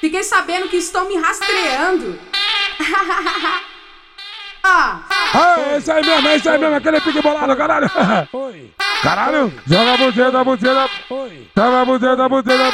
Fiquei 0.00 0.22
sabendo 0.22 0.68
que 0.68 0.76
estão 0.76 1.08
me 1.08 1.16
rastreando. 1.16 2.18
ah. 4.62 5.00
É 5.72 5.78
isso 5.78 5.92
aí 5.92 6.04
mesmo, 6.04 6.28
é 6.28 6.36
isso 6.36 6.50
aí 6.50 6.58
mesmo, 6.58 6.76
aquele 6.76 7.00
pique 7.00 7.22
bolado, 7.22 7.56
caralho. 7.56 7.90
Oi. 8.32 8.70
Caralho, 9.02 9.52
joga 9.66 9.94
a 9.94 9.96
buzeta, 9.96 10.44
buzeta. 10.44 10.90
Joga 11.56 11.80
a 11.80 11.84
buzeta, 11.86 12.28
buzeta. 12.28 12.72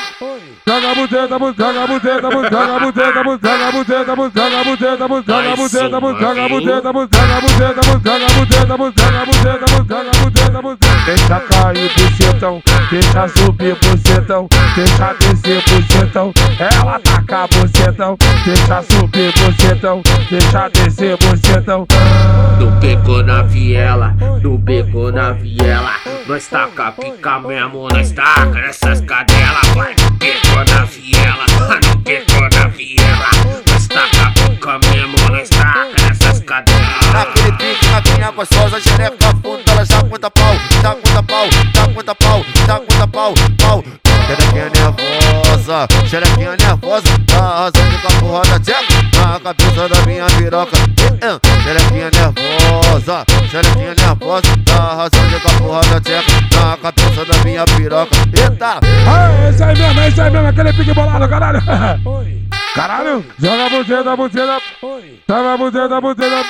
Joga 0.66 0.90
a 0.90 0.94
buzeta, 0.96 1.28
joga 1.28 1.82
a 1.82 1.86
buzeta, 1.86 2.20
joga 2.20 2.34
a 2.34 2.36
buzeta, 2.36 2.50
joga 2.50 2.76
a 2.76 2.80
buzeta, 2.80 3.14
joga 3.14 3.68
a 3.68 3.72
buzeta, 3.72 4.16
joga 4.36 4.58
a 4.58 4.64
buzeta, 4.64 4.96
joga 4.96 5.46
a 5.46 5.56
buzeta, 5.56 6.02
joga 6.16 6.42
a 6.42 6.48
buzeta, 6.48 6.66
joga 6.66 7.26
a 7.26 7.40
buzeta, 7.46 8.66
joga 8.66 9.16
a 9.16 9.26
buzeta, 9.26 9.58
joga 9.86 10.58
a 10.58 10.62
buzeta, 10.62 10.96
Deixa 11.06 11.38
cair 11.38 11.90
bucetão, 11.94 12.62
deixa 12.90 13.28
subir 13.28 13.76
bucetão, 13.76 14.48
deixa 14.74 15.12
descer 15.14 15.62
bucetão, 15.62 16.32
ela 16.58 16.98
taca 16.98 17.46
bucetão, 17.46 18.18
deixa 18.44 18.82
subir 18.82 19.32
bucetão, 19.38 20.02
deixa 20.28 20.68
descer 20.70 21.16
bucetão. 21.18 21.86
No 22.58 22.70
beco 22.80 23.22
na 23.22 23.42
viela, 23.42 24.16
no 24.42 24.58
beco 24.58 25.12
na 25.12 25.30
viela, 25.30 25.92
nós 26.28 26.48
taca 26.48 26.90
pica 26.90 27.38
mesmo, 27.38 27.88
nós 27.88 28.10
taca 28.10 28.46
nessas 28.46 29.00
cadelas, 29.02 29.68
vai 29.74 29.94
no 29.94 30.10
beco 30.10 30.56
na 30.68 30.84
viela, 30.84 31.46
no 31.86 31.96
beco 31.98 32.40
na 32.40 32.66
viela, 32.66 33.28
nós 33.70 33.86
taca 33.86 34.32
pica 34.34 34.78
mesmo, 34.88 35.16
nós 35.30 35.48
taca 35.48 36.02
nessas 36.02 36.40
cadelas. 36.40 37.12
Naquele 37.12 37.52
pique, 37.52 37.86
na 37.86 38.02
pinha 38.02 38.30
gostosa, 38.32 38.80
xereca 38.80 39.30
fundo, 39.40 39.62
ela 39.68 39.84
já 39.84 40.02
conta 40.02 40.30
pau, 40.30 40.54
já 40.82 40.94
conta 40.94 41.22
pau, 41.22 41.48
já 41.72 41.88
conta 41.94 42.14
pau, 42.16 42.44
já 42.66 42.80
conta 42.80 43.06
pau, 43.06 43.34
pau. 43.58 43.84
Xerequinha 44.26 44.70
nervosa, 44.70 45.86
xerequinha 46.08 46.56
nervosa, 46.56 47.08
tá 47.28 47.38
arrasando 47.38 47.98
com 48.00 48.08
a 48.08 48.10
porra 48.20 48.42
da 48.50 48.58
tcheca, 48.58 48.85
cabeça 49.46 49.88
da 49.88 50.02
minha 50.06 50.26
piroca. 50.26 50.76
Xerequinha 51.62 52.10
nervosa, 52.10 53.24
xerequinha 53.48 53.94
nervosa, 53.94 54.48
tá 54.64 54.74
arrasando 54.74 55.40
com 55.40 55.48
a 55.48 55.52
porra 55.52 55.80
da 55.82 56.00
tcheca, 56.00 56.32
na 56.52 56.76
cabeça 56.76 57.24
da 57.24 57.44
minha 57.44 57.64
piroca. 57.64 58.16
Eita! 58.36 58.80
É 58.82 59.50
isso 59.50 59.62
aí 59.62 59.78
mesmo, 59.78 60.00
é 60.00 60.08
isso 60.08 60.20
aí 60.20 60.30
mesmo, 60.30 60.48
aquele 60.48 60.72
pique 60.72 60.92
bolado, 60.92 61.28
caralho. 61.28 61.62
Caralho, 62.76 63.24
joga 63.38 63.64
a 63.64 63.70
buzeta, 63.70 64.16
buzeta. 64.16 64.60
Joga 65.26 65.54
a 65.54 65.56
buzeta, 65.56 65.98
buzeta. 65.98 66.44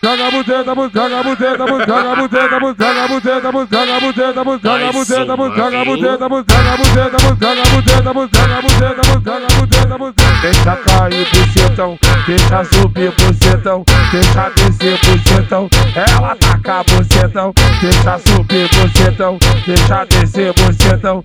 Joga 0.00 0.26
a 0.26 0.30
buzeta, 0.30 0.64
joga 0.64 0.70
a 0.70 0.74
buzeta, 0.76 0.94
joga 0.94 1.18
a 1.18 1.24
buzeta, 1.24 1.86
joga 1.88 2.12
a 2.12 2.16
buzeta, 2.16 2.48
joga 2.48 3.02
a 3.02 3.08
buzeta, 3.08 3.42
joga 3.42 3.96
a 3.96 4.00
buzeta, 4.00 4.32
joga 4.32 4.86
a 4.86 4.92
buzeta, 4.92 5.36
joga 5.42 5.80
a 5.80 5.84
buzeta, 5.84 6.18
joga 6.18 6.30
a 6.30 6.76
buzeta, 6.76 7.16
joga 7.26 7.62
a 7.62 7.82
buzeta, 7.82 8.06
joga 8.06 8.46
a 8.46 8.62
buzeta, 8.62 9.82
joga 9.82 9.94
a 9.94 9.98
buzeta. 9.98 10.26
Deixa 10.42 10.76
cair 10.76 11.26
bucetão, 11.32 11.98
deixa 12.26 12.64
subir 12.64 13.10
bucetão, 13.10 13.84
deixa 14.12 14.50
descer 14.50 14.98
bucetão, 15.04 15.68
ela 15.96 16.36
taca 16.36 16.84
bucetão, 16.84 17.52
deixa 17.80 18.18
subir 18.18 18.68
bucetão, 18.68 19.38
deixa 19.66 20.04
descer 20.04 20.52
bucetão. 20.52 21.22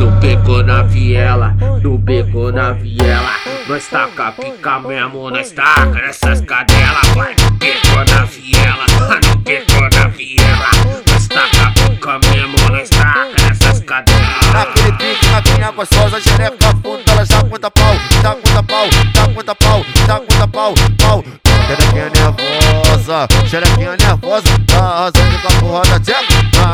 No 0.00 0.10
beco 0.12 0.62
na 0.64 0.82
viela, 0.82 1.54
no 1.82 1.96
beco 1.96 2.52
na 2.52 2.72
viela, 2.72 3.30
nós 3.66 3.86
taca 3.86 4.32
pica 4.32 4.78
mesmo, 4.80 5.30
nós 5.30 5.50
taca 5.52 5.86
nessas 5.86 6.40
cadelas, 6.42 7.08
vai 7.14 7.34
no 7.40 7.50
beco 7.52 7.96
na 8.10 8.24
viela, 8.24 8.84
no 9.26 9.36
beco 9.38 9.80
na 9.80 10.08
viela, 10.08 10.70
nós 11.10 11.28
taca 11.28 11.72
pica 11.74 12.18
mesmo, 12.18 12.56
nós 12.70 12.88
taca 12.90 13.42
nessas 13.42 13.80
cadelas. 13.80 14.52
Naquele 14.52 14.92
pique, 14.92 15.26
na 15.26 15.42
pinha 15.42 15.70
gostosa, 15.70 16.20
xereca 16.20 16.68
fundo, 16.82 17.02
ela 17.10 17.24
já 17.24 17.42
conta 17.44 17.70
pau, 17.70 17.94
já 18.22 18.34
conta 18.34 18.62
pau, 18.62 18.88
já 19.14 19.28
conta 19.28 19.54
pau, 19.54 19.84
já 20.06 20.18
conta 20.20 20.48
pau, 20.48 20.74
pau. 20.98 21.24
Xerequinha 21.66 22.10
nervosa, 22.10 23.28
xerequinha 23.48 23.96
nervosa, 23.96 24.58
tá 24.66 24.78
arrasando 24.78 25.38
com 25.38 25.48
a 25.48 25.60
porra 25.60 25.82
da 25.86 26.00
tcheca, 26.00 26.29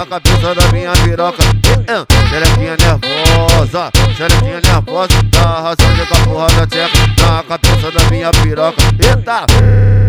na 0.07 0.21
cabeça 0.21 0.55
da 0.55 0.73
minha 0.73 0.93
piroca. 0.93 1.43
Xerequinha 2.29 2.77
nervosa, 2.77 3.91
xerequinha 4.17 4.61
nervosa, 4.61 5.15
tá 5.33 5.43
arrasando 5.43 6.07
com 6.07 6.15
a 6.15 6.19
porra 6.21 6.61
da 6.61 6.67
tcheca, 6.67 6.99
na 7.21 7.43
cabeça 7.43 7.91
da 7.91 8.11
minha 8.11 8.31
piroca. 8.31 8.83
Eita! 9.01 10.06